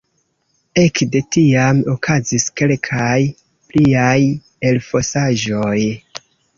Ekde 0.83 1.21
tiam 1.37 1.83
okazis 1.93 2.47
kelkaj 2.63 3.13
pliaj 3.45 4.19
elfosaĵoj. 4.75 5.81